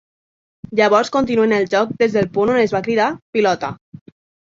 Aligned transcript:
Llavors 0.79 1.11
continuen 1.17 1.53
el 1.59 1.69
joc 1.75 1.93
des 2.01 2.17
del 2.19 2.33
punt 2.39 2.55
on 2.57 2.61
es 2.65 2.77
va 2.79 2.85
cridar 2.91 3.15
"pilota". 3.39 3.75